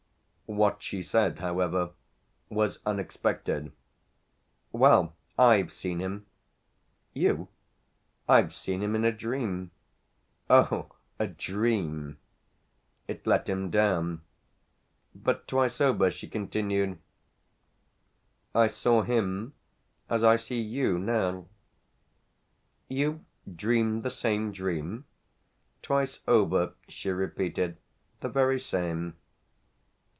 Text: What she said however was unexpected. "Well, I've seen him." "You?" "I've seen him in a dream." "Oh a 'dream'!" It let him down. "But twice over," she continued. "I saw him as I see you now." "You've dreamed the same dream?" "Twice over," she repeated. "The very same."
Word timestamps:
What 0.53 0.83
she 0.83 1.01
said 1.01 1.39
however 1.39 1.91
was 2.49 2.79
unexpected. 2.85 3.71
"Well, 4.73 5.15
I've 5.39 5.71
seen 5.71 5.99
him." 6.01 6.25
"You?" 7.13 7.47
"I've 8.27 8.53
seen 8.53 8.83
him 8.83 8.93
in 8.93 9.05
a 9.05 9.13
dream." 9.13 9.71
"Oh 10.49 10.91
a 11.19 11.27
'dream'!" 11.27 12.17
It 13.07 13.25
let 13.25 13.47
him 13.47 13.69
down. 13.69 14.23
"But 15.15 15.47
twice 15.47 15.79
over," 15.79 16.11
she 16.11 16.27
continued. 16.27 16.97
"I 18.53 18.67
saw 18.67 19.03
him 19.03 19.53
as 20.09 20.21
I 20.21 20.35
see 20.35 20.59
you 20.59 20.99
now." 20.99 21.47
"You've 22.89 23.21
dreamed 23.55 24.03
the 24.03 24.11
same 24.11 24.51
dream?" 24.51 25.05
"Twice 25.81 26.19
over," 26.27 26.73
she 26.89 27.09
repeated. 27.09 27.77
"The 28.19 28.27
very 28.27 28.59
same." 28.59 29.15